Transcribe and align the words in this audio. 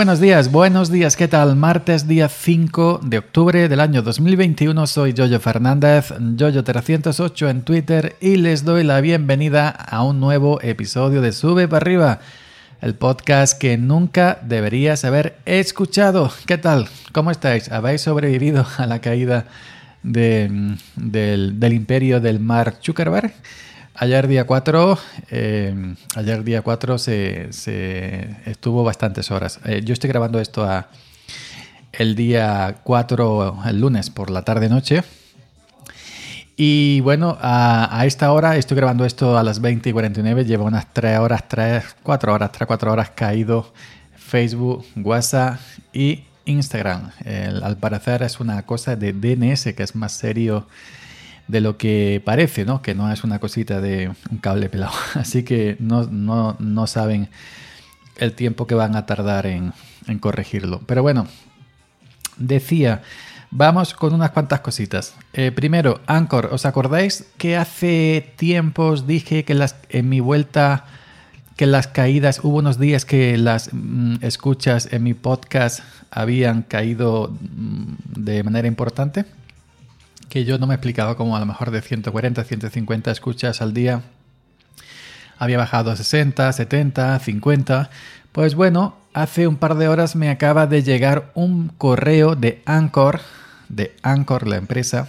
Buenos 0.00 0.18
días, 0.18 0.50
buenos 0.50 0.90
días, 0.90 1.14
¿qué 1.14 1.28
tal? 1.28 1.56
Martes 1.56 2.08
día 2.08 2.30
5 2.30 3.00
de 3.04 3.18
octubre 3.18 3.68
del 3.68 3.80
año 3.80 4.00
2021, 4.00 4.86
soy 4.86 5.12
Jojo 5.14 5.38
Fernández, 5.40 6.12
Jojo308 6.12 7.50
en 7.50 7.60
Twitter 7.60 8.16
y 8.18 8.36
les 8.36 8.64
doy 8.64 8.82
la 8.82 9.02
bienvenida 9.02 9.68
a 9.68 10.02
un 10.02 10.18
nuevo 10.18 10.58
episodio 10.62 11.20
de 11.20 11.32
Sube 11.32 11.68
para 11.68 11.82
arriba, 11.82 12.20
el 12.80 12.94
podcast 12.94 13.58
que 13.60 13.76
nunca 13.76 14.38
deberías 14.40 15.04
haber 15.04 15.36
escuchado. 15.44 16.32
¿Qué 16.46 16.56
tal? 16.56 16.88
¿Cómo 17.12 17.30
estáis? 17.30 17.70
¿Habéis 17.70 18.00
sobrevivido 18.00 18.66
a 18.78 18.86
la 18.86 19.02
caída 19.02 19.48
del, 20.02 20.78
del 20.96 21.72
imperio 21.74 22.20
del 22.20 22.40
Mar 22.40 22.76
Zuckerberg? 22.82 23.34
Ayer 24.02 24.28
día 24.28 24.46
4, 24.46 24.98
eh, 25.30 25.94
ayer 26.16 26.42
día 26.42 26.62
4 26.62 26.96
se, 26.96 27.50
estuvo 28.46 28.82
bastantes 28.82 29.30
horas. 29.30 29.60
Eh, 29.66 29.82
yo 29.84 29.92
estoy 29.92 30.08
grabando 30.08 30.40
esto 30.40 30.64
a, 30.64 30.88
el 31.92 32.14
día 32.14 32.76
4, 32.82 33.62
el 33.66 33.78
lunes 33.78 34.08
por 34.08 34.30
la 34.30 34.40
tarde-noche. 34.40 35.02
Y 36.56 37.02
bueno, 37.02 37.36
a, 37.42 38.02
esta 38.06 38.32
hora 38.32 38.56
estoy 38.56 38.78
grabando 38.78 39.04
esto 39.04 39.36
a 39.36 39.42
las 39.42 39.60
20 39.60 39.90
y 39.90 39.92
49. 39.92 40.46
Llevo 40.46 40.64
unas 40.64 40.90
3 40.94 41.18
horas, 41.18 41.46
3, 41.46 41.84
4 42.02 42.32
horas, 42.32 42.52
3, 42.52 42.66
4 42.66 42.92
horas 42.92 43.10
caído 43.10 43.70
Facebook, 44.16 44.82
WhatsApp 44.96 45.60
y 45.92 46.24
Instagram. 46.46 47.10
al 47.62 47.76
parecer 47.76 48.22
es 48.22 48.40
una 48.40 48.62
cosa 48.62 48.96
de 48.96 49.12
DNS 49.12 49.74
que 49.74 49.82
es 49.82 49.94
más 49.94 50.12
serio 50.12 50.66
de 51.48 51.60
lo 51.60 51.76
que 51.76 52.22
parece, 52.24 52.64
¿no? 52.64 52.82
Que 52.82 52.94
no 52.94 53.12
es 53.12 53.24
una 53.24 53.38
cosita 53.38 53.80
de 53.80 54.10
un 54.30 54.38
cable 54.38 54.68
pelado. 54.68 54.92
Así 55.14 55.42
que 55.42 55.76
no, 55.80 56.04
no, 56.58 56.86
saben 56.86 57.28
el 58.18 58.32
tiempo 58.34 58.66
que 58.66 58.74
van 58.74 58.96
a 58.96 59.06
tardar 59.06 59.46
en, 59.46 59.72
corregirlo. 60.20 60.80
Pero 60.86 61.02
bueno, 61.02 61.26
decía, 62.36 63.02
vamos 63.50 63.94
con 63.94 64.14
unas 64.14 64.30
cuantas 64.30 64.60
cositas. 64.60 65.14
Eh, 65.32 65.52
primero, 65.52 66.00
Anchor, 66.06 66.50
¿os 66.52 66.66
acordáis 66.66 67.26
que 67.38 67.56
hace 67.56 68.32
tiempos 68.36 69.06
dije 69.06 69.44
que 69.44 69.54
las, 69.54 69.76
en 69.88 70.08
mi 70.08 70.20
vuelta, 70.20 70.84
que 71.56 71.66
las 71.66 71.86
caídas, 71.86 72.40
hubo 72.42 72.58
unos 72.58 72.78
días 72.78 73.04
que 73.04 73.36
las 73.36 73.70
mm, 73.72 74.16
escuchas 74.22 74.92
en 74.92 75.02
mi 75.02 75.14
podcast 75.14 75.80
habían 76.10 76.62
caído 76.62 77.36
mm, 77.40 77.94
de 78.20 78.42
manera 78.42 78.66
importante? 78.68 79.24
Que 80.30 80.44
yo 80.44 80.58
no 80.58 80.66
me 80.66 80.74
explicaba 80.74 81.16
cómo 81.16 81.36
a 81.36 81.40
lo 81.40 81.44
mejor 81.44 81.72
de 81.72 81.82
140, 81.82 82.44
150 82.44 83.10
escuchas 83.10 83.60
al 83.60 83.74
día 83.74 84.02
había 85.36 85.58
bajado 85.58 85.90
a 85.90 85.96
60, 85.96 86.52
70, 86.52 87.18
50. 87.18 87.90
Pues 88.30 88.54
bueno, 88.54 88.96
hace 89.12 89.48
un 89.48 89.56
par 89.56 89.74
de 89.74 89.88
horas 89.88 90.14
me 90.14 90.30
acaba 90.30 90.66
de 90.66 90.82
llegar 90.82 91.32
un 91.34 91.68
correo 91.68 92.36
de 92.36 92.62
Anchor, 92.64 93.20
de 93.68 93.96
Anchor, 94.02 94.46
la 94.46 94.56
empresa. 94.56 95.08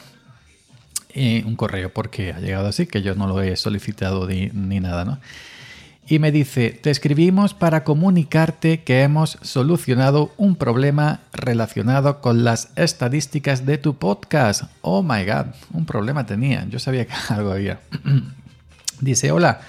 Y 1.13 1.43
un 1.43 1.55
correo 1.55 1.93
porque 1.93 2.33
ha 2.33 2.39
llegado 2.39 2.67
así, 2.67 2.87
que 2.87 3.01
yo 3.01 3.13
no 3.13 3.27
lo 3.27 3.41
he 3.41 3.55
solicitado 3.57 4.27
ni 4.27 4.79
nada, 4.79 5.05
¿no? 5.05 5.19
Y 6.07 6.19
me 6.19 6.31
dice, 6.31 6.71
te 6.71 6.89
escribimos 6.89 7.53
para 7.53 7.83
comunicarte 7.83 8.81
que 8.81 9.03
hemos 9.03 9.37
solucionado 9.41 10.33
un 10.37 10.55
problema 10.55 11.21
relacionado 11.31 12.21
con 12.21 12.43
las 12.43 12.69
estadísticas 12.75 13.65
de 13.65 13.77
tu 13.77 13.95
podcast. 13.95 14.63
Oh 14.81 15.03
my 15.03 15.23
god, 15.25 15.47
un 15.71 15.85
problema 15.85 16.25
tenía, 16.25 16.65
yo 16.69 16.79
sabía 16.79 17.05
que 17.05 17.13
algo 17.29 17.51
había. 17.51 17.79
dice, 18.99 19.31
hola. 19.31 19.61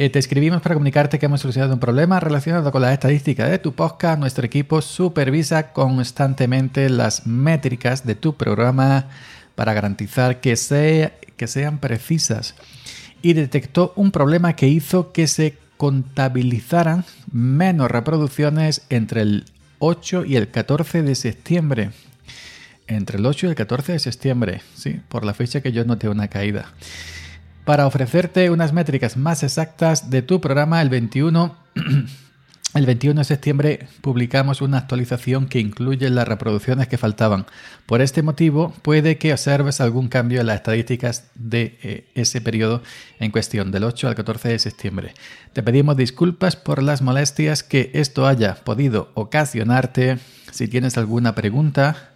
Eh, 0.00 0.10
te 0.10 0.20
escribimos 0.20 0.62
para 0.62 0.76
comunicarte 0.76 1.18
que 1.18 1.26
hemos 1.26 1.40
solucionado 1.40 1.74
un 1.74 1.80
problema 1.80 2.20
relacionado 2.20 2.70
con 2.70 2.82
las 2.82 2.92
estadísticas 2.92 3.50
de 3.50 3.58
tu 3.58 3.74
podcast. 3.74 4.20
Nuestro 4.20 4.46
equipo 4.46 4.80
supervisa 4.80 5.72
constantemente 5.72 6.88
las 6.88 7.26
métricas 7.26 8.06
de 8.06 8.14
tu 8.14 8.36
programa 8.36 9.06
para 9.56 9.72
garantizar 9.72 10.40
que, 10.40 10.54
sea, 10.54 11.14
que 11.36 11.48
sean 11.48 11.78
precisas 11.78 12.54
y 13.22 13.32
detectó 13.32 13.92
un 13.96 14.10
problema 14.10 14.54
que 14.54 14.68
hizo 14.68 15.12
que 15.12 15.26
se 15.26 15.56
contabilizaran 15.76 17.04
menos 17.32 17.90
reproducciones 17.90 18.82
entre 18.90 19.22
el 19.22 19.44
8 19.78 20.24
y 20.24 20.36
el 20.36 20.50
14 20.50 21.02
de 21.02 21.14
septiembre. 21.14 21.90
Entre 22.86 23.18
el 23.18 23.26
8 23.26 23.46
y 23.46 23.50
el 23.50 23.54
14 23.54 23.92
de 23.92 23.98
septiembre, 23.98 24.62
sí, 24.74 25.00
por 25.08 25.24
la 25.24 25.34
fecha 25.34 25.60
que 25.60 25.72
yo 25.72 25.84
noté 25.84 26.08
una 26.08 26.28
caída. 26.28 26.72
Para 27.64 27.86
ofrecerte 27.86 28.50
unas 28.50 28.72
métricas 28.72 29.16
más 29.16 29.42
exactas 29.42 30.10
de 30.10 30.22
tu 30.22 30.40
programa, 30.40 30.80
el 30.80 30.88
21 30.88 31.54
El 32.74 32.84
21 32.84 33.20
de 33.20 33.24
septiembre 33.24 33.88
publicamos 34.02 34.60
una 34.60 34.76
actualización 34.76 35.48
que 35.48 35.58
incluye 35.58 36.10
las 36.10 36.28
reproducciones 36.28 36.86
que 36.86 36.98
faltaban. 36.98 37.46
Por 37.86 38.02
este 38.02 38.22
motivo, 38.22 38.74
puede 38.82 39.16
que 39.16 39.32
observes 39.32 39.80
algún 39.80 40.08
cambio 40.08 40.42
en 40.42 40.48
las 40.48 40.56
estadísticas 40.56 41.30
de 41.34 41.78
eh, 41.82 42.08
ese 42.14 42.42
periodo 42.42 42.82
en 43.20 43.30
cuestión, 43.30 43.70
del 43.70 43.84
8 43.84 44.08
al 44.08 44.14
14 44.14 44.50
de 44.50 44.58
septiembre. 44.58 45.14
Te 45.54 45.62
pedimos 45.62 45.96
disculpas 45.96 46.56
por 46.56 46.82
las 46.82 47.00
molestias 47.00 47.62
que 47.62 47.90
esto 47.94 48.26
haya 48.26 48.56
podido 48.56 49.12
ocasionarte. 49.14 50.18
Si 50.52 50.68
tienes 50.68 50.98
alguna 50.98 51.34
pregunta, 51.34 52.10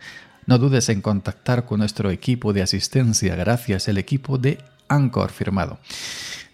no 0.45 0.59
dudes 0.59 0.91
en 0.91 1.01
contactar 1.01 1.65
con 1.65 1.79
nuestro 1.79 2.11
equipo 2.11 2.53
de 2.53 2.61
asistencia. 2.61 3.37
Gracias, 3.37 3.89
el 3.89 3.97
equipo 3.97 4.37
de 4.37 4.59
Anchor 4.89 5.31
firmado. 5.31 5.79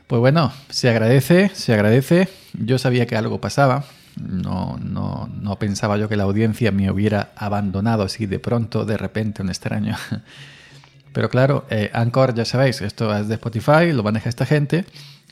Pues 0.09 0.21
bueno, 0.21 0.51
se 0.71 0.89
agradece, 0.89 1.51
se 1.53 1.75
agradece. 1.75 2.31
Yo 2.55 2.79
sabía 2.79 3.07
que 3.07 3.15
algo 3.15 3.43
pasaba. 3.43 3.85
No, 4.17 4.79
no, 4.83 5.29
no 5.39 5.59
pensaba 5.59 5.99
yo 5.99 6.09
que 6.09 6.17
la 6.17 6.25
audiencia 6.25 6.73
me 6.73 6.91
hubiera 6.91 7.31
abandonado 7.37 8.05
así 8.05 8.25
de 8.25 8.39
pronto, 8.39 8.87
de 8.87 8.97
repente, 8.97 9.43
un 9.43 9.51
extraño. 9.51 9.97
Pero 11.13 11.29
claro, 11.29 11.67
eh, 11.69 11.91
Anchor, 11.93 12.35
ya 12.35 12.47
sabéis, 12.47 12.81
esto 12.81 13.15
es 13.15 13.29
de 13.29 13.35
Spotify, 13.35 13.93
lo 13.93 14.03
maneja 14.03 14.31
esta 14.31 14.47
gente, 14.47 14.87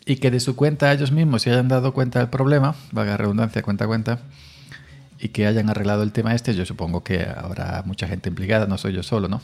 y 0.04 0.16
que 0.16 0.30
de 0.30 0.40
su 0.40 0.56
cuenta 0.56 0.92
ellos 0.92 1.10
mismos 1.10 1.42
se 1.42 1.52
hayan 1.52 1.68
dado 1.68 1.94
cuenta 1.94 2.18
del 2.18 2.28
problema, 2.28 2.74
vaga 2.92 3.16
redundancia, 3.16 3.62
cuenta 3.62 3.86
cuenta, 3.86 4.18
y 5.18 5.28
que 5.30 5.46
hayan 5.46 5.70
arreglado 5.70 6.02
el 6.02 6.12
tema 6.12 6.34
este, 6.34 6.54
yo 6.54 6.66
supongo 6.66 7.02
que 7.02 7.22
habrá 7.22 7.82
mucha 7.86 8.06
gente 8.06 8.28
implicada, 8.28 8.66
no 8.66 8.76
soy 8.76 8.92
yo 8.92 9.02
solo, 9.02 9.28
¿no? 9.28 9.40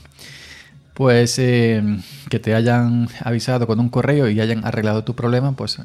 Pues 0.95 1.39
eh, 1.39 1.83
que 2.29 2.39
te 2.39 2.55
hayan 2.55 3.09
avisado 3.25 3.67
con 3.67 3.81
un 3.81 3.89
correo 3.89 4.29
y 4.29 4.41
hayan 4.41 4.65
arreglado 4.65 5.05
tu 5.05 5.15
problema, 5.15 5.53
pues 5.53 5.79
eh, 5.79 5.83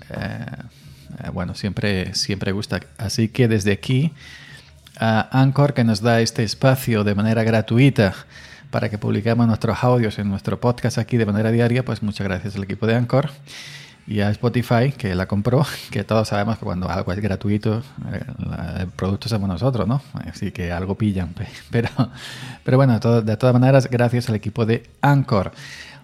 eh, 1.23 1.29
bueno, 1.31 1.55
siempre, 1.55 2.13
siempre 2.15 2.51
gusta. 2.51 2.81
Así 2.97 3.29
que 3.29 3.47
desde 3.47 3.71
aquí, 3.71 4.13
a 4.99 5.39
Anchor, 5.41 5.73
que 5.73 5.83
nos 5.83 6.01
da 6.01 6.21
este 6.21 6.43
espacio 6.43 7.03
de 7.03 7.15
manera 7.15 7.43
gratuita 7.43 8.13
para 8.71 8.89
que 8.89 8.97
publiquemos 8.97 9.47
nuestros 9.47 9.83
audios 9.83 10.19
en 10.19 10.29
nuestro 10.29 10.59
podcast 10.59 10.97
aquí 10.97 11.17
de 11.17 11.25
manera 11.25 11.51
diaria, 11.51 11.85
pues 11.85 12.03
muchas 12.03 12.27
gracias 12.27 12.55
al 12.55 12.63
equipo 12.63 12.85
de 12.85 12.95
Anchor 12.95 13.29
y 14.07 14.21
a 14.21 14.29
Spotify, 14.31 14.93
que 14.97 15.13
la 15.13 15.27
compró, 15.27 15.65
que 15.91 16.03
todos 16.03 16.29
sabemos 16.29 16.57
que 16.57 16.65
cuando 16.65 16.89
algo 16.89 17.11
es 17.11 17.19
gratuito, 17.19 17.83
eh, 18.11 18.23
el 18.79 18.87
producto 18.87 19.27
somos 19.27 19.49
nosotros, 19.49 19.85
¿no? 19.85 20.01
Así 20.31 20.51
que 20.51 20.71
algo 20.71 20.95
pillan. 20.95 21.35
Pero, 21.69 21.89
pero 22.63 22.77
bueno, 22.77 22.97
de, 22.99 23.37
todas 23.37 23.53
maneras, 23.53 23.89
gracias 23.89 24.29
al 24.29 24.35
equipo 24.35 24.65
de 24.65 24.89
Anchor. 25.01 25.51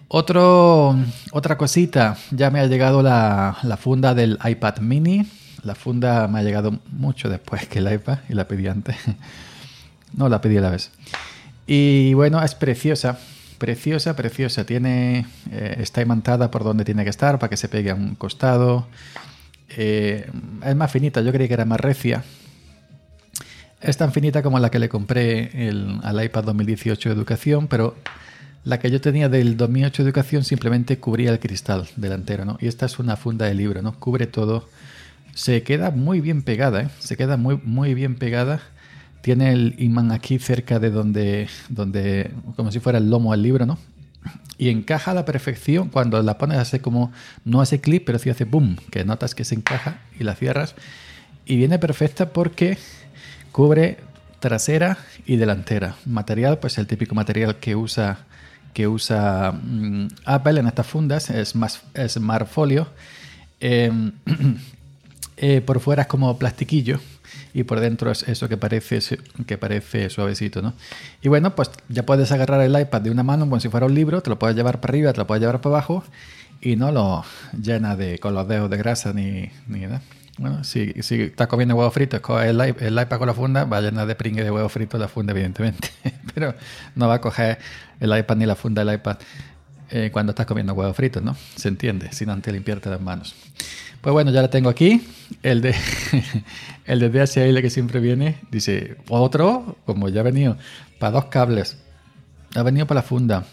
Otra 0.08 1.56
cosita, 1.56 2.16
ya 2.30 2.50
me 2.50 2.60
ha 2.60 2.66
llegado 2.66 3.02
la, 3.02 3.56
la, 3.62 3.76
funda 3.76 4.14
del 4.14 4.38
iPad 4.44 4.78
mini. 4.78 5.26
La 5.62 5.74
funda 5.74 6.28
me 6.28 6.38
ha 6.38 6.42
llegado 6.42 6.78
mucho 6.92 7.28
después 7.28 7.66
que 7.66 7.78
el 7.78 7.92
iPad 7.92 8.18
y 8.28 8.34
la 8.34 8.46
pedí 8.46 8.68
antes. 8.68 8.96
No, 10.16 10.28
la 10.28 10.40
pedí 10.40 10.56
a 10.58 10.60
la 10.60 10.70
vez. 10.70 10.92
Y 11.66 12.14
bueno, 12.14 12.40
es 12.40 12.54
preciosa 12.54 13.18
preciosa, 13.58 14.16
preciosa. 14.16 14.64
Tiene, 14.64 15.26
eh, 15.50 15.76
está 15.78 16.02
imantada 16.02 16.50
por 16.50 16.64
donde 16.64 16.84
tiene 16.84 17.04
que 17.04 17.10
estar 17.10 17.38
para 17.38 17.50
que 17.50 17.56
se 17.56 17.68
pegue 17.68 17.90
a 17.90 17.94
un 17.94 18.14
costado. 18.14 18.86
Eh, 19.76 20.30
es 20.64 20.76
más 20.76 20.90
finita, 20.90 21.20
yo 21.20 21.32
creí 21.32 21.48
que 21.48 21.54
era 21.54 21.64
más 21.64 21.80
recia. 21.80 22.24
Es 23.80 23.96
tan 23.96 24.12
finita 24.12 24.42
como 24.42 24.58
la 24.58 24.70
que 24.70 24.78
le 24.78 24.88
compré 24.88 25.50
al 26.02 26.24
iPad 26.24 26.44
2018 26.44 27.10
Educación, 27.10 27.68
pero 27.68 27.94
la 28.64 28.78
que 28.78 28.90
yo 28.90 29.00
tenía 29.00 29.28
del 29.28 29.58
2008 29.58 30.02
Educación 30.02 30.42
simplemente 30.44 30.98
cubría 30.98 31.30
el 31.30 31.38
cristal 31.38 31.86
delantero, 31.96 32.46
¿no? 32.46 32.56
Y 32.60 32.66
esta 32.66 32.86
es 32.86 32.98
una 32.98 33.16
funda 33.16 33.44
de 33.46 33.54
libro, 33.54 33.82
¿no? 33.82 33.98
Cubre 33.98 34.26
todo. 34.26 34.68
Se 35.34 35.62
queda 35.62 35.90
muy 35.90 36.20
bien 36.20 36.42
pegada, 36.42 36.82
¿eh? 36.82 36.88
Se 36.98 37.16
queda 37.16 37.36
muy, 37.36 37.60
muy 37.62 37.92
bien 37.92 38.14
pegada 38.14 38.62
tiene 39.24 39.52
el 39.52 39.74
imán 39.78 40.12
aquí 40.12 40.38
cerca 40.38 40.78
de 40.78 40.90
donde, 40.90 41.48
donde, 41.70 42.30
como 42.56 42.70
si 42.70 42.78
fuera 42.78 42.98
el 42.98 43.08
lomo 43.08 43.32
del 43.32 43.40
libro, 43.40 43.64
¿no? 43.64 43.78
Y 44.58 44.68
encaja 44.68 45.12
a 45.12 45.14
la 45.14 45.24
perfección 45.24 45.88
cuando 45.88 46.22
la 46.22 46.36
pones 46.36 46.58
hace 46.58 46.80
como, 46.80 47.10
no 47.42 47.62
hace 47.62 47.80
clip, 47.80 48.04
pero 48.04 48.18
sí 48.18 48.28
hace 48.28 48.44
boom, 48.44 48.76
que 48.90 49.02
notas 49.02 49.34
que 49.34 49.46
se 49.46 49.54
encaja 49.54 49.96
y 50.20 50.24
la 50.24 50.34
cierras. 50.34 50.74
Y 51.46 51.56
viene 51.56 51.78
perfecta 51.78 52.34
porque 52.34 52.76
cubre 53.50 53.96
trasera 54.40 54.98
y 55.24 55.36
delantera. 55.36 55.96
Material, 56.04 56.58
pues 56.58 56.76
el 56.76 56.86
típico 56.86 57.14
material 57.14 57.56
que 57.56 57.76
usa, 57.76 58.26
que 58.74 58.86
usa 58.88 59.52
mm, 59.52 60.08
Apple 60.26 60.60
en 60.60 60.66
estas 60.66 60.86
fundas, 60.86 61.30
es 61.30 61.54
más 61.54 61.80
Smartfolio. 62.08 62.88
Eh, 63.58 63.90
eh, 65.38 65.62
por 65.62 65.80
fuera 65.80 66.02
es 66.02 66.08
como 66.08 66.38
plastiquillo 66.38 67.00
y 67.52 67.64
por 67.64 67.80
dentro 67.80 68.10
es 68.10 68.26
eso 68.28 68.48
que 68.48 68.56
parece, 68.56 69.00
que 69.46 69.58
parece 69.58 70.10
suavecito, 70.10 70.62
¿no? 70.62 70.74
Y 71.22 71.28
bueno, 71.28 71.54
pues 71.54 71.70
ya 71.88 72.04
puedes 72.04 72.30
agarrar 72.32 72.60
el 72.60 72.78
iPad 72.78 73.02
de 73.02 73.10
una 73.10 73.22
mano 73.22 73.44
como 73.44 73.60
si 73.60 73.68
fuera 73.68 73.86
un 73.86 73.94
libro, 73.94 74.22
te 74.22 74.30
lo 74.30 74.38
puedes 74.38 74.56
llevar 74.56 74.80
para 74.80 74.92
arriba, 74.92 75.12
te 75.12 75.18
lo 75.18 75.26
puedes 75.26 75.40
llevar 75.40 75.60
para 75.60 75.76
abajo 75.76 76.04
y 76.60 76.76
no 76.76 76.90
lo 76.92 77.24
llena 77.60 77.96
de, 77.96 78.18
con 78.18 78.34
los 78.34 78.48
dedos 78.48 78.70
de 78.70 78.76
grasa 78.76 79.12
ni, 79.12 79.50
ni 79.66 79.80
nada. 79.80 80.02
Bueno, 80.36 80.64
si, 80.64 80.92
si 81.02 81.22
estás 81.22 81.46
comiendo 81.46 81.76
huevos 81.76 81.94
fritos, 81.94 82.20
el, 82.42 82.60
el, 82.60 83.00
iPad 83.00 83.18
con 83.18 83.28
la 83.28 83.34
funda, 83.34 83.64
va 83.64 83.76
a 83.76 83.80
llenar 83.82 84.06
de 84.06 84.16
pringue 84.16 84.42
de 84.42 84.50
huevos 84.50 84.72
fritos 84.72 84.98
la 84.98 85.06
funda, 85.06 85.32
evidentemente. 85.32 85.90
Pero 86.34 86.54
no 86.96 87.06
va 87.06 87.14
a 87.14 87.20
coger 87.20 87.58
el 88.00 88.18
iPad 88.18 88.36
ni 88.36 88.46
la 88.46 88.56
funda 88.56 88.84
del 88.84 88.94
iPad 88.94 89.18
eh, 89.90 90.10
cuando 90.12 90.30
estás 90.30 90.46
comiendo 90.46 90.72
huevos 90.72 90.96
fritos, 90.96 91.22
¿no? 91.22 91.36
Se 91.54 91.68
entiende, 91.68 92.12
sin 92.12 92.30
antes 92.30 92.52
limpiarte 92.52 92.90
las 92.90 93.00
manos. 93.00 93.36
Pues 94.04 94.12
bueno, 94.12 94.30
ya 94.32 94.42
la 94.42 94.50
tengo 94.50 94.68
aquí. 94.68 95.02
El 95.42 95.62
de, 95.62 95.74
el 96.84 97.00
de 97.00 97.08
DHL 97.08 97.62
que 97.62 97.70
siempre 97.70 98.00
viene, 98.00 98.36
dice, 98.50 98.98
otro, 99.08 99.78
como 99.86 100.10
ya 100.10 100.20
ha 100.20 100.24
venido, 100.24 100.58
para 100.98 101.12
dos 101.12 101.24
cables. 101.24 101.78
Ha 102.54 102.62
venido 102.62 102.86
para 102.86 103.00
la 103.00 103.02
funda 103.02 103.46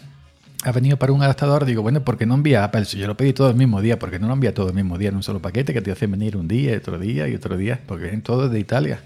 ha 0.64 0.70
venido 0.70 0.96
para 0.96 1.12
un 1.12 1.20
adaptador, 1.22 1.64
digo, 1.64 1.82
bueno, 1.82 2.04
¿por 2.04 2.16
qué 2.16 2.24
no 2.24 2.34
envía 2.34 2.62
Apple? 2.62 2.84
Si 2.84 2.96
yo 2.96 3.08
lo 3.08 3.16
pedí 3.16 3.32
todo 3.32 3.50
el 3.50 3.56
mismo 3.56 3.80
día, 3.80 3.98
¿por 3.98 4.12
qué 4.12 4.20
no 4.20 4.28
lo 4.28 4.34
envía 4.34 4.54
todo 4.54 4.68
el 4.68 4.74
mismo 4.74 4.96
día 4.96 5.08
en 5.08 5.16
un 5.16 5.24
solo 5.24 5.42
paquete 5.42 5.72
que 5.72 5.80
te 5.80 5.90
hace 5.90 6.06
venir 6.06 6.36
un 6.36 6.46
día, 6.46 6.76
otro 6.76 7.00
día 7.00 7.26
y 7.26 7.34
otro 7.34 7.56
día? 7.56 7.80
Porque 7.84 8.04
vienen 8.04 8.22
todos 8.22 8.48
de 8.48 8.60
Italia, 8.60 9.00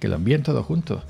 que 0.00 0.08
lo 0.08 0.16
envíen 0.16 0.42
todos 0.42 0.66
juntos. 0.66 1.02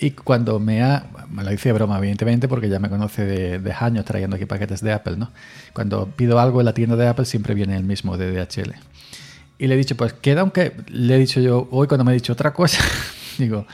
Y 0.00 0.12
cuando 0.12 0.60
me 0.60 0.82
ha, 0.82 1.06
me 1.30 1.42
lo 1.42 1.52
hice 1.52 1.72
broma, 1.72 1.98
evidentemente, 1.98 2.46
porque 2.46 2.68
ya 2.68 2.78
me 2.78 2.88
conoce 2.88 3.24
de, 3.24 3.72
años 3.72 4.04
trayendo 4.04 4.36
aquí 4.36 4.46
paquetes 4.46 4.80
de 4.80 4.92
Apple, 4.92 5.16
¿no? 5.16 5.32
Cuando 5.72 6.06
pido 6.06 6.38
algo 6.38 6.60
en 6.60 6.66
la 6.66 6.74
tienda 6.74 6.96
de 6.96 7.08
Apple 7.08 7.24
siempre 7.24 7.54
viene 7.54 7.76
el 7.76 7.84
mismo 7.84 8.16
de 8.16 8.32
DHL. 8.32 8.74
Y 9.58 9.66
le 9.66 9.74
he 9.74 9.76
dicho, 9.76 9.96
pues 9.96 10.12
queda, 10.12 10.42
aunque 10.42 10.72
le 10.86 11.16
he 11.16 11.18
dicho 11.18 11.40
yo, 11.40 11.68
hoy 11.72 11.88
cuando 11.88 12.04
me 12.04 12.12
ha 12.12 12.14
dicho 12.14 12.32
otra 12.32 12.52
cosa, 12.52 12.80
digo, 13.38 13.66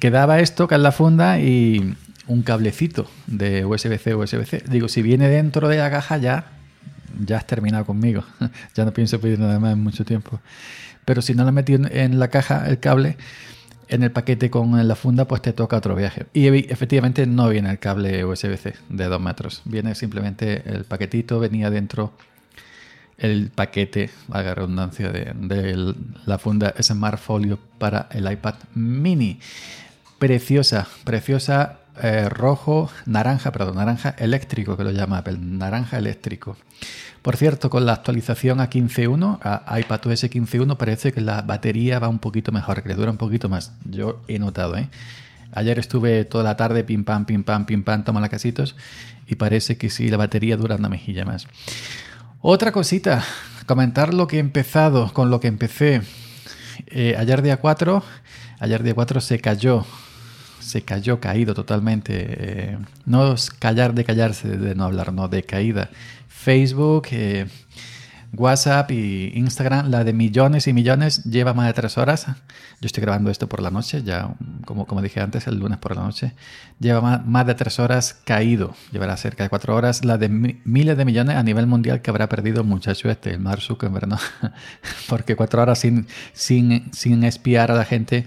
quedaba 0.00 0.40
esto 0.40 0.66
que 0.66 0.74
es 0.74 0.80
la 0.80 0.90
funda 0.90 1.38
y, 1.38 1.94
un 2.30 2.42
cablecito 2.42 3.10
de 3.26 3.64
USB-C 3.64 4.14
USB-C. 4.14 4.64
Digo, 4.68 4.88
si 4.88 5.02
viene 5.02 5.28
dentro 5.28 5.68
de 5.68 5.78
la 5.78 5.90
caja 5.90 6.16
ya, 6.16 6.44
ya 7.26 7.36
has 7.36 7.46
terminado 7.46 7.84
conmigo. 7.84 8.24
ya 8.74 8.84
no 8.84 8.92
pienso 8.92 9.20
pedir 9.20 9.38
nada 9.40 9.58
más 9.58 9.72
en 9.72 9.82
mucho 9.82 10.04
tiempo. 10.04 10.40
Pero 11.04 11.22
si 11.22 11.34
no 11.34 11.44
lo 11.44 11.50
metí 11.50 11.74
en 11.74 12.18
la 12.20 12.28
caja 12.28 12.68
el 12.68 12.78
cable, 12.78 13.16
en 13.90 14.02
el 14.02 14.12
paquete 14.12 14.50
con 14.50 14.86
la 14.86 14.94
funda, 14.94 15.26
pues 15.26 15.42
te 15.42 15.52
toca 15.52 15.76
otro 15.76 15.94
viaje. 15.94 16.26
Y 16.32 16.46
efectivamente 16.72 17.26
no 17.26 17.48
viene 17.48 17.70
el 17.70 17.78
cable 17.78 18.24
USB-C 18.24 18.74
de 18.88 19.04
2 19.04 19.20
metros. 19.20 19.62
Viene 19.64 19.94
simplemente 19.94 20.62
el 20.64 20.84
paquetito, 20.84 21.40
venía 21.40 21.70
dentro 21.70 22.12
el 23.18 23.50
paquete, 23.50 24.10
haga 24.30 24.54
redundancia, 24.54 25.10
de, 25.10 25.32
de 25.34 25.94
la 26.24 26.38
funda 26.38 26.74
Smart 26.80 27.18
Folio 27.18 27.58
para 27.78 28.08
el 28.12 28.30
iPad 28.30 28.54
mini. 28.74 29.40
Preciosa, 30.18 30.86
preciosa 31.04 31.79
eh, 32.02 32.28
rojo, 32.28 32.90
naranja, 33.06 33.52
perdón, 33.52 33.76
naranja 33.76 34.14
eléctrico 34.18 34.76
que 34.76 34.84
lo 34.84 34.90
llama 34.90 35.18
Apple, 35.18 35.38
naranja 35.38 35.98
eléctrico. 35.98 36.56
Por 37.22 37.36
cierto, 37.36 37.68
con 37.68 37.84
la 37.84 37.92
actualización 37.92 38.60
a 38.60 38.70
15.1, 38.70 39.38
a 39.42 39.78
iPadOS 39.80 40.24
15.1, 40.24 40.76
parece 40.76 41.12
que 41.12 41.20
la 41.20 41.42
batería 41.42 41.98
va 41.98 42.08
un 42.08 42.18
poquito 42.18 42.50
mejor, 42.52 42.82
que 42.82 42.88
le 42.88 42.94
dura 42.94 43.10
un 43.10 43.18
poquito 43.18 43.48
más. 43.48 43.72
Yo 43.84 44.22
he 44.26 44.38
notado, 44.38 44.76
¿eh? 44.76 44.88
Ayer 45.52 45.78
estuve 45.78 46.24
toda 46.24 46.44
la 46.44 46.56
tarde 46.56 46.84
pim 46.84 47.04
pam, 47.04 47.24
pim 47.24 47.42
pam, 47.42 47.66
pim 47.66 47.82
pam, 47.82 48.04
toma 48.04 48.20
la 48.20 48.28
casitos 48.28 48.76
y 49.26 49.34
parece 49.34 49.76
que 49.76 49.90
sí, 49.90 50.08
la 50.08 50.16
batería 50.16 50.56
dura 50.56 50.76
una 50.76 50.88
mejilla 50.88 51.24
más. 51.24 51.46
Otra 52.40 52.72
cosita, 52.72 53.22
comentar 53.66 54.14
lo 54.14 54.26
que 54.26 54.36
he 54.36 54.40
empezado, 54.40 55.12
con 55.12 55.28
lo 55.30 55.40
que 55.40 55.48
empecé. 55.48 56.02
Eh, 56.86 57.16
ayer 57.18 57.42
día 57.42 57.58
4, 57.58 58.02
ayer 58.60 58.82
día 58.82 58.94
4 58.94 59.20
se 59.20 59.40
cayó 59.40 59.84
se 60.70 60.82
cayó 60.82 61.20
caído 61.20 61.54
totalmente. 61.54 62.12
Eh, 62.16 62.78
no 63.04 63.32
es 63.32 63.50
callar 63.50 63.94
de 63.94 64.04
callarse, 64.04 64.48
de 64.48 64.74
no 64.74 64.84
hablar, 64.84 65.12
no, 65.12 65.28
de 65.28 65.42
caída. 65.42 65.90
Facebook, 66.28 67.08
eh, 67.10 67.46
WhatsApp 68.32 68.92
y 68.92 69.32
Instagram, 69.34 69.90
la 69.90 70.04
de 70.04 70.12
millones 70.12 70.68
y 70.68 70.72
millones, 70.72 71.24
lleva 71.24 71.54
más 71.54 71.66
de 71.66 71.72
tres 71.72 71.98
horas. 71.98 72.26
Yo 72.26 72.86
estoy 72.86 73.02
grabando 73.02 73.30
esto 73.30 73.48
por 73.48 73.60
la 73.60 73.72
noche, 73.72 74.04
ya 74.04 74.36
como, 74.64 74.86
como 74.86 75.02
dije 75.02 75.20
antes, 75.20 75.48
el 75.48 75.58
lunes 75.58 75.78
por 75.78 75.96
la 75.96 76.02
noche. 76.02 76.34
Lleva 76.78 77.18
más, 77.18 77.46
de 77.46 77.54
tres 77.56 77.80
horas 77.80 78.20
caído, 78.24 78.74
llevará 78.92 79.16
cerca 79.16 79.42
de 79.42 79.50
cuatro 79.50 79.74
horas. 79.74 80.04
La 80.04 80.18
de 80.18 80.28
miles 80.28 80.96
de 80.96 81.04
millones 81.04 81.36
a 81.36 81.42
nivel 81.42 81.66
mundial 81.66 82.00
que 82.00 82.10
habrá 82.10 82.28
perdido 82.28 82.60
el 82.60 82.68
muchacho 82.68 83.10
este, 83.10 83.32
el 83.32 83.40
Mark 83.40 83.60
Zuckerberg, 83.60 84.06
¿no? 84.06 84.18
Porque 85.08 85.34
cuatro 85.34 85.62
horas 85.62 85.80
sin, 85.80 86.06
sin, 86.32 86.92
sin 86.92 87.24
espiar 87.24 87.72
a 87.72 87.74
la 87.74 87.84
gente 87.84 88.26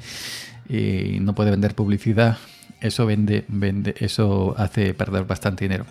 y 0.69 1.19
no 1.19 1.33
puede 1.33 1.51
vender 1.51 1.75
publicidad, 1.75 2.37
eso 2.81 3.05
vende, 3.05 3.45
vende, 3.47 3.95
eso 3.99 4.55
hace 4.57 4.93
perder 4.93 5.25
bastante 5.25 5.65
dinero. 5.65 5.85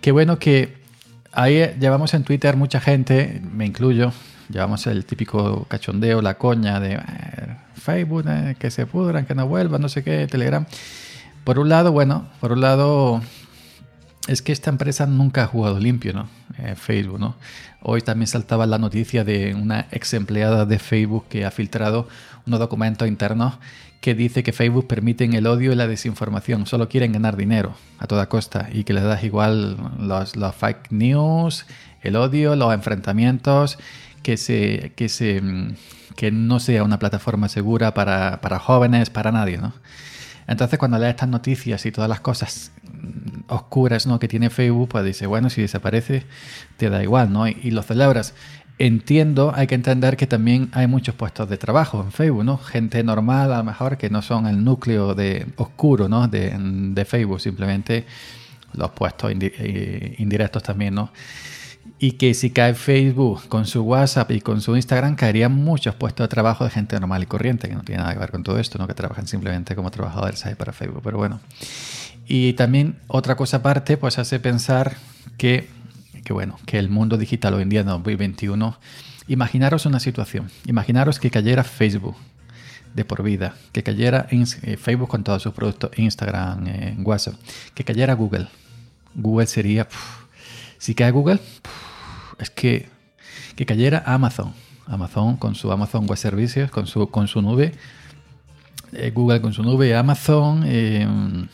Qué 0.00 0.12
bueno 0.12 0.38
que 0.38 0.74
ahí 1.32 1.74
llevamos 1.78 2.14
en 2.14 2.24
Twitter 2.24 2.56
mucha 2.56 2.80
gente, 2.80 3.40
me 3.52 3.66
incluyo, 3.66 4.12
llevamos 4.48 4.86
el 4.86 5.04
típico 5.04 5.64
cachondeo, 5.68 6.22
la 6.22 6.38
coña 6.38 6.80
de 6.80 6.94
eh, 6.94 7.00
Facebook, 7.74 8.24
eh, 8.28 8.56
que 8.58 8.70
se 8.70 8.86
pudran, 8.86 9.26
que 9.26 9.34
no 9.34 9.46
vuelvan, 9.46 9.80
no 9.80 9.88
sé 9.88 10.02
qué, 10.02 10.26
Telegram. 10.26 10.66
Por 11.44 11.58
un 11.58 11.68
lado, 11.68 11.92
bueno, 11.92 12.26
por 12.40 12.52
un 12.52 12.60
lado 12.60 13.22
es 14.26 14.42
que 14.42 14.52
esta 14.52 14.70
empresa 14.70 15.06
nunca 15.06 15.44
ha 15.44 15.46
jugado 15.46 15.78
limpio, 15.78 16.12
¿no? 16.12 16.28
Eh, 16.58 16.74
Facebook, 16.76 17.20
¿no? 17.20 17.36
Hoy 17.82 18.02
también 18.02 18.26
saltaba 18.26 18.66
la 18.66 18.78
noticia 18.78 19.24
de 19.24 19.54
una 19.54 19.86
ex 19.90 20.14
empleada 20.14 20.64
de 20.64 20.78
Facebook 20.78 21.26
que 21.28 21.44
ha 21.44 21.50
filtrado 21.50 22.08
unos 22.46 22.58
documentos 22.58 23.06
internos 23.06 23.54
que 24.00 24.14
dice 24.14 24.42
que 24.42 24.52
Facebook 24.52 24.86
permiten 24.86 25.34
el 25.34 25.46
odio 25.46 25.72
y 25.72 25.74
la 25.74 25.88
desinformación, 25.88 26.66
solo 26.66 26.88
quieren 26.88 27.12
ganar 27.12 27.36
dinero 27.36 27.74
a 27.98 28.06
toda 28.06 28.28
costa 28.28 28.68
y 28.72 28.84
que 28.84 28.92
les 28.92 29.02
das 29.02 29.24
igual 29.24 29.76
los, 29.98 30.34
fake 30.54 30.92
news, 30.92 31.66
el 32.02 32.16
odio, 32.16 32.54
los 32.56 32.72
enfrentamientos, 32.72 33.78
que, 34.22 34.36
se, 34.36 34.92
que, 34.96 35.08
se, 35.08 35.42
que 36.14 36.30
no 36.30 36.60
sea 36.60 36.84
una 36.84 36.98
plataforma 36.98 37.48
segura 37.48 37.94
para, 37.94 38.40
para 38.40 38.58
jóvenes, 38.58 39.10
para 39.10 39.32
nadie. 39.32 39.58
¿no? 39.58 39.72
Entonces 40.46 40.78
cuando 40.78 40.98
lees 40.98 41.10
estas 41.10 41.28
noticias 41.28 41.84
y 41.86 41.92
todas 41.92 42.08
las 42.08 42.20
cosas 42.20 42.72
oscuras 43.48 44.06
¿no? 44.06 44.18
que 44.18 44.28
tiene 44.28 44.50
Facebook, 44.50 44.88
pues 44.90 45.04
dice, 45.04 45.26
bueno, 45.26 45.50
si 45.50 45.62
desaparece, 45.62 46.24
te 46.76 46.90
da 46.90 47.02
igual, 47.02 47.32
¿no? 47.32 47.48
Y, 47.48 47.58
y 47.62 47.70
lo 47.70 47.82
celebras. 47.82 48.34
Entiendo, 48.78 49.52
hay 49.54 49.66
que 49.66 49.74
entender 49.74 50.18
que 50.18 50.26
también 50.26 50.68
hay 50.72 50.86
muchos 50.86 51.14
puestos 51.14 51.48
de 51.48 51.56
trabajo 51.56 52.02
en 52.02 52.12
Facebook, 52.12 52.44
¿no? 52.44 52.58
Gente 52.58 53.02
normal, 53.02 53.52
a 53.52 53.58
lo 53.58 53.64
mejor, 53.64 53.96
que 53.96 54.10
no 54.10 54.20
son 54.20 54.46
el 54.46 54.62
núcleo 54.62 55.14
de, 55.14 55.46
oscuro, 55.56 56.08
¿no? 56.08 56.28
De, 56.28 57.04
Facebook, 57.08 57.40
simplemente 57.40 58.04
los 58.74 58.90
puestos 58.90 59.32
eh, 59.34 60.16
indirectos 60.18 60.62
también, 60.62 60.94
¿no? 60.94 61.10
Y 61.98 62.12
que 62.12 62.34
si 62.34 62.50
cae 62.50 62.74
Facebook 62.74 63.48
con 63.48 63.66
su 63.66 63.82
WhatsApp 63.82 64.30
y 64.32 64.40
con 64.40 64.60
su 64.60 64.76
Instagram, 64.76 65.16
caerían 65.16 65.52
muchos 65.52 65.94
puestos 65.94 66.24
de 66.24 66.28
trabajo 66.28 66.64
de 66.64 66.70
gente 66.70 66.98
normal 67.00 67.22
y 67.22 67.26
corriente, 67.26 67.68
que 67.68 67.74
no 67.74 67.82
tiene 67.82 68.02
nada 68.02 68.12
que 68.12 68.20
ver 68.20 68.30
con 68.30 68.42
todo 68.42 68.58
esto, 68.58 68.76
¿no? 68.78 68.86
Que 68.86 68.94
trabajan 68.94 69.26
simplemente 69.26 69.74
como 69.74 69.90
trabajadores 69.90 70.44
para 70.58 70.72
Facebook, 70.72 71.00
pero 71.02 71.16
bueno. 71.16 71.40
Y 72.26 72.52
también 72.52 72.98
otra 73.06 73.36
cosa 73.36 73.58
aparte, 73.58 73.96
pues 73.96 74.18
hace 74.18 74.40
pensar 74.40 74.96
que 75.38 75.68
que 76.26 76.32
bueno, 76.32 76.58
que 76.66 76.78
el 76.80 76.88
mundo 76.88 77.16
digital 77.16 77.54
hoy 77.54 77.62
en 77.62 77.68
día 77.68 77.80
en 77.80 77.86
2021, 77.86 78.76
imaginaros 79.28 79.86
una 79.86 80.00
situación, 80.00 80.50
imaginaros 80.66 81.20
que 81.20 81.30
cayera 81.30 81.62
Facebook 81.62 82.16
de 82.94 83.04
por 83.04 83.22
vida, 83.22 83.54
que 83.70 83.84
cayera 83.84 84.26
eh, 84.30 84.76
Facebook 84.76 85.08
con 85.08 85.22
todos 85.22 85.44
sus 85.44 85.54
productos, 85.54 85.92
Instagram, 85.96 86.66
eh, 86.66 86.96
WhatsApp, 86.98 87.36
que 87.74 87.84
cayera 87.84 88.14
Google. 88.14 88.48
Google 89.14 89.46
sería, 89.46 89.86
si 90.78 90.96
cae 90.96 91.12
Google, 91.12 91.38
es 92.38 92.50
que, 92.50 92.88
que 93.54 93.66
cayera 93.66 94.02
Amazon, 94.06 94.54
Amazon 94.86 95.36
con 95.36 95.54
su 95.54 95.70
Amazon 95.72 96.06
Web 96.06 96.18
Services, 96.18 96.70
con 96.70 96.86
su, 96.86 97.10
con 97.10 97.28
su 97.28 97.42
nube, 97.42 97.72
eh, 98.92 99.10
Google 99.14 99.40
con 99.40 99.52
su 99.52 99.62
nube, 99.62 99.94
Amazon, 99.96 101.48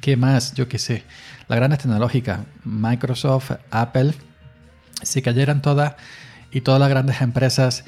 ¿qué 0.00 0.16
más? 0.16 0.54
Yo 0.54 0.68
qué 0.68 0.78
sé. 0.78 1.04
Las 1.48 1.58
grandes 1.58 1.80
tecnológicas, 1.80 2.40
Microsoft, 2.64 3.52
Apple, 3.70 4.14
si 5.02 5.22
cayeran 5.22 5.62
todas 5.62 5.94
y 6.50 6.60
todas 6.60 6.80
las 6.80 6.88
grandes 6.88 7.20
empresas 7.20 7.84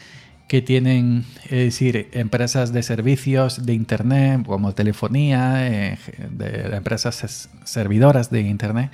que 0.49 0.61
tienen, 0.61 1.25
es 1.45 1.51
decir, 1.51 2.09
empresas 2.13 2.73
de 2.73 2.83
servicios 2.83 3.65
de 3.65 3.73
Internet, 3.73 4.45
como 4.47 4.75
telefonía, 4.75 5.67
eh, 5.67 5.99
de 6.31 6.77
empresas 6.77 7.49
servidoras 7.65 8.31
de 8.31 8.43
Internet, 8.43 8.91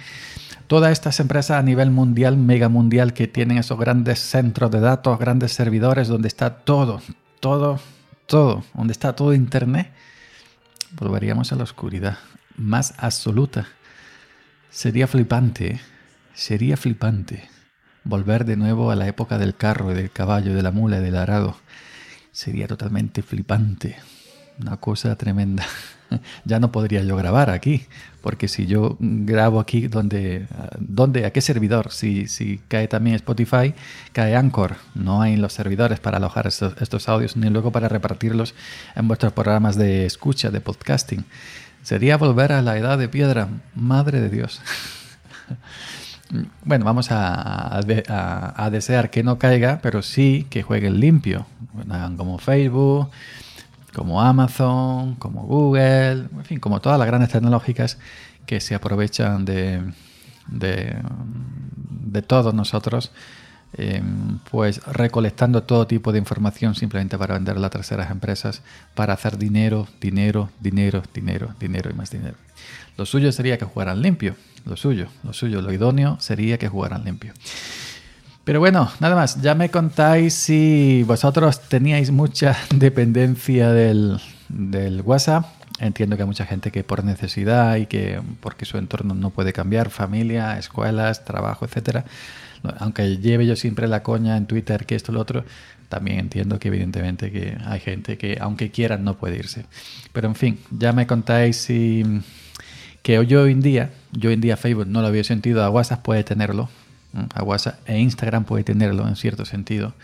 todas 0.71 0.93
estas 0.93 1.19
empresas 1.19 1.59
a 1.59 1.63
nivel 1.65 1.91
mundial, 1.91 2.37
mega 2.37 2.69
mundial, 2.69 3.13
que 3.13 3.27
tienen 3.27 3.59
esos 3.59 3.77
grandes 3.77 4.21
centros 4.21 4.71
de 4.71 4.79
datos, 4.79 5.19
grandes 5.19 5.53
servidores, 5.53 6.07
donde 6.07 6.29
está 6.29 6.59
todo, 6.59 7.03
todo, 7.41 7.81
todo, 8.27 8.63
donde 8.73 8.93
está 8.93 9.17
todo 9.17 9.35
Internet, 9.35 9.91
volveríamos 10.93 11.51
a 11.51 11.57
la 11.57 11.65
oscuridad 11.65 12.19
más 12.57 12.95
absoluta. 12.99 13.67
Sería 14.71 15.09
flipante, 15.09 15.81
sería 16.35 16.77
flipante 16.77 17.49
volver 18.05 18.45
de 18.45 18.57
nuevo 18.57 18.93
a 18.93 18.95
la 18.95 19.09
época 19.09 19.39
del 19.39 19.57
carro, 19.57 19.89
del 19.89 20.13
caballo, 20.13 20.55
de 20.55 20.63
la 20.63 20.71
mula 20.71 21.01
del 21.01 21.17
arado. 21.17 21.57
sería 22.31 22.69
totalmente 22.69 23.23
flipante. 23.23 23.97
Una 24.61 24.77
cosa 24.77 25.17
tremenda. 25.17 25.67
ya 26.45 26.61
no 26.61 26.73
podría 26.73 27.03
yo 27.03 27.17
grabar 27.17 27.51
aquí, 27.51 27.87
porque 28.21 28.49
si 28.49 28.67
yo 28.67 28.97
grabo 29.01 29.61
aquí, 29.61 29.89
¿dónde, 29.89 30.47
dónde 30.79 31.27
a 31.27 31.33
qué 31.33 31.41
servidor? 31.41 31.91
Si, 31.91 32.61
cae 32.69 32.89
también 32.89 33.17
Spotify, 33.17 33.75
cae 34.13 34.37
Anchor. 34.37 34.77
No 34.95 35.23
hay 35.23 35.37
los 35.37 35.53
servidores 35.53 36.01
para 36.01 36.19
alojar 36.19 36.47
estos, 36.47 37.09
audios, 37.09 37.37
ni 37.37 37.49
luego 37.51 37.73
para 37.73 37.89
repartirlos 37.89 38.55
en 38.95 39.09
vuestros 39.09 39.33
programas 39.33 39.77
de 39.77 40.07
escucha, 40.07 40.51
de 40.51 40.61
podcasting. 40.61 41.25
Sería 41.83 42.17
volver 42.19 42.53
a 42.53 42.63
la 42.63 42.77
edad 42.77 42.99
de 42.99 43.09
piedra, 43.09 43.49
madre 43.75 44.21
de 44.21 44.29
Dios. 44.29 44.61
bueno, 46.65 46.85
vamos 46.85 47.09
a, 47.11 47.81
desear 48.71 49.11
que 49.11 49.23
no 49.23 49.39
caiga, 49.39 49.81
pero 49.83 50.03
sí 50.03 50.47
que 50.51 50.63
jueguen 50.63 51.01
limpio, 51.01 51.47
como 52.17 52.39
Facebook, 52.39 53.11
como 53.95 54.23
Amazon, 54.23 55.15
como 55.17 55.43
Google, 55.43 56.29
en 56.33 56.45
fin, 56.45 56.61
como 56.61 56.81
todas 56.81 56.99
las 56.99 57.07
grandes 57.07 57.31
tecnológicas 57.31 57.99
que 58.47 58.61
se 58.61 58.75
aprovechan 58.75 59.45
de, 59.45 59.83
de, 60.49 62.23
todos 62.23 62.55
nosotros, 62.55 63.11
em, 63.75 64.39
pues 64.51 64.85
recolectando 64.87 65.63
todo 65.63 65.87
tipo 65.87 66.13
de 66.13 66.19
información 66.19 66.75
simplemente 66.75 67.17
para 67.19 67.35
venderla 67.35 67.69
a 67.69 67.71
terceras 67.71 68.11
empresas, 68.11 68.63
para 68.95 69.15
hacer 69.15 69.39
dinero, 69.39 69.87
dinero, 70.01 70.51
dinero, 70.61 71.03
dinero, 71.15 71.55
dinero 71.59 71.91
y 71.91 71.95
más 71.95 72.11
dinero. 72.11 72.37
Lo 72.97 73.07
suyo 73.07 73.33
sería 73.33 73.59
que 73.59 73.65
jugaran 73.65 74.03
limpio, 74.03 74.35
lo 74.67 74.77
suyo, 74.77 75.09
lo 75.23 75.33
suyo, 75.33 75.63
lo 75.63 75.73
idóneo 75.73 76.17
sería 76.21 76.59
que 76.59 76.69
jugaran 76.69 77.05
limpio. 77.05 77.33
Pero 78.45 78.59
bueno, 78.59 78.91
nada 79.01 79.15
más, 79.15 79.41
ya 79.43 79.55
me 79.55 79.71
contáis 79.71 80.35
si 80.35 81.05
vosotros 81.07 81.61
teníais 81.69 82.11
mucha 82.11 82.57
dependencia 82.75 83.71
del, 83.71 84.21
WhatsApp. 85.05 85.45
Entiendo 85.79 86.17
que 86.17 86.23
hay 86.23 86.27
mucha 86.27 86.47
gente 86.47 86.71
que 86.71 86.85
por 86.85 87.05
necesidad 87.05 87.77
y 87.77 87.87
que 87.87 88.21
porque 88.41 88.65
su 88.65 88.77
entorno 88.77 89.15
no 89.15 89.31
puede 89.31 89.53
cambiar, 89.53 89.91
familia, 89.91 90.59
escuelas, 90.59 91.25
trabajo, 91.25 91.65
etcétera. 91.65 92.05
Aunque 92.79 93.17
lleve 93.17 93.47
yo 93.47 93.57
siempre 93.57 93.89
la 93.89 94.03
coña 94.03 94.37
en 94.37 94.47
Twitter 94.47 94.85
que 94.85 94.95
esto 94.95 95.13
lo 95.13 95.21
otro, 95.21 95.45
también 95.89 96.19
entiendo 96.19 96.59
que 96.59 96.69
evidentemente 96.69 97.33
que 97.33 97.57
hay 97.65 97.81
gente 97.81 98.19
que 98.19 98.37
aunque 98.41 98.71
quieran 98.71 99.05
no 99.05 99.17
puede 99.17 99.37
irse. 99.37 99.65
Pero 100.13 100.29
en 100.29 100.35
fin, 100.35 100.59
ya 100.71 100.93
me 100.93 101.07
contáis 101.07 101.57
si 101.57 102.05
que 103.03 103.25
yo 103.27 103.43
hoy 103.43 103.53
en 103.53 103.63
día, 103.63 103.91
yo 104.13 104.29
hoy 104.29 104.35
en 104.35 104.41
día 104.41 104.57
Facebook 104.57 104.87
no 104.87 105.01
lo 105.01 105.07
había 105.07 105.25
sentido, 105.25 105.65
a 105.65 105.71
WhatsApp 105.71 106.03
puede 106.03 106.25
tenerlo, 106.25 106.69
a 107.35 107.43
WhatsApp 107.43 107.81
e 107.87 107.99
Instagram 107.99 108.45
puede 108.45 108.65
tenerlo 108.65 109.07
en 109.07 109.17
cierto 109.17 109.45
sentido, 109.45 109.95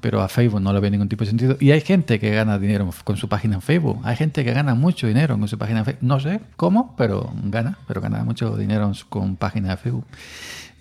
pero 0.00 0.22
a 0.22 0.28
Facebook 0.28 0.60
no 0.60 0.72
lo 0.72 0.80
ve 0.80 0.90
ningún 0.90 1.08
tipo 1.08 1.24
de 1.24 1.30
sentido. 1.30 1.56
Y 1.60 1.72
hay 1.72 1.80
gente 1.80 2.18
que 2.18 2.30
gana 2.30 2.58
dinero 2.58 2.88
con 3.04 3.16
su 3.16 3.28
página 3.28 3.56
en 3.56 3.62
Facebook. 3.62 4.00
Hay 4.04 4.16
gente 4.16 4.44
que 4.44 4.52
gana 4.52 4.74
mucho 4.74 5.06
dinero 5.06 5.38
con 5.38 5.48
su 5.48 5.58
página 5.58 5.80
en 5.80 5.84
Facebook. 5.84 6.06
No 6.06 6.20
sé 6.20 6.40
cómo, 6.56 6.94
pero 6.96 7.32
gana, 7.44 7.78
pero 7.86 8.00
gana 8.00 8.22
mucho 8.24 8.56
dinero 8.56 8.92
con 9.08 9.36
página 9.36 9.70
de 9.70 9.76
Facebook. 9.76 10.06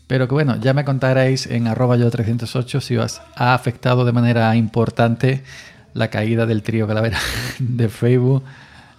Pero 0.07 0.27
que 0.27 0.33
bueno, 0.33 0.55
ya 0.57 0.73
me 0.73 0.85
contaréis 0.85 1.47
en 1.47 1.67
arroba 1.67 1.97
yo 1.97 2.09
308 2.09 2.79
si 2.79 2.95
os 2.95 3.21
ha 3.35 3.53
afectado 3.53 4.05
de 4.05 4.13
manera 4.13 4.55
importante 4.55 5.43
la 5.93 6.09
caída 6.09 6.45
del 6.45 6.63
trío 6.63 6.87
calavera 6.87 7.17
de 7.59 7.89
Facebook, 7.89 8.43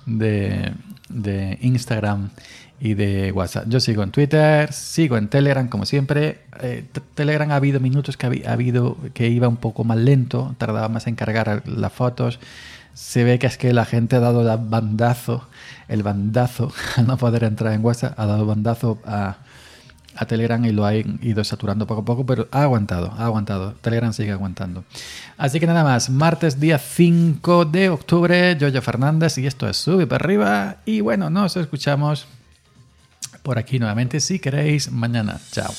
de, 0.05 0.73
de 1.09 1.59
Instagram 1.61 2.31
y 2.81 2.95
de 2.95 3.33
WhatsApp. 3.33 3.65
Yo 3.69 3.81
sigo 3.81 4.03
en 4.03 4.11
Twitter, 4.11 4.73
sigo 4.73 5.17
en 5.17 5.29
Telegram, 5.29 5.69
como 5.69 5.85
siempre. 5.85 6.41
Eh, 6.61 6.85
Telegram 7.15 7.51
ha 7.51 7.57
habido 7.57 7.81
minutos 7.81 8.17
que 8.17 8.45
ha, 8.47 8.53
habido 8.53 8.97
que 9.15 9.29
iba 9.29 9.49
un 9.49 9.57
poco 9.57 9.85
más 9.85 9.99
lento, 9.99 10.55
tardaba 10.59 10.89
más 10.89 11.07
en 11.07 11.17
cargar 11.17 11.63
las 11.67 11.93
fotos. 11.93 12.39
Se 12.95 13.25
ve 13.25 13.39
que 13.39 13.47
es 13.47 13.59
que 13.59 13.73
la 13.73 13.85
gente 13.85 14.17
ha 14.17 14.21
dado 14.21 14.41
el 14.43 14.59
bandazo, 14.59 15.49
el 15.89 16.03
bandazo, 16.03 16.73
al 16.97 17.07
no 17.07 17.17
poder 17.17 17.45
entrar 17.45 17.73
en 17.73 17.85
WhatsApp, 17.85 18.19
ha 18.19 18.27
dado 18.27 18.47
bandazo 18.47 18.99
a, 19.05 19.39
a 20.19 20.27
Telegram 20.27 20.65
y 20.65 20.73
lo 20.73 20.85
ha 20.85 20.95
ido 20.95 21.45
saturando 21.45 21.87
poco 21.87 22.01
a 22.01 22.05
poco, 22.05 22.27
pero 22.27 22.49
ha 22.51 22.63
aguantado, 22.63 23.13
ha 23.17 23.27
aguantado. 23.27 23.75
Telegram 23.81 24.13
sigue 24.13 24.33
aguantando. 24.33 24.85
Así 25.37 25.61
que 25.61 25.67
nada 25.67 25.85
más, 25.85 26.11
martes 26.11 26.59
día 26.59 26.79
5 26.79 27.65
de 27.67 27.89
octubre, 27.91 28.57
Jojo 28.61 28.83
Fernández 28.83 29.39
y 29.39 29.47
esto 29.47 29.69
es 29.69 29.77
Sube 29.77 30.07
para 30.07 30.25
arriba. 30.25 30.77
Y 30.85 31.01
bueno, 31.01 31.31
nos 31.31 31.57
escuchamos 31.57 32.27
por 33.43 33.59
aquí 33.59 33.79
nuevamente 33.79 34.21
si 34.21 34.39
queréis 34.39 34.91
mañana. 34.91 35.41
Chao. 35.53 35.73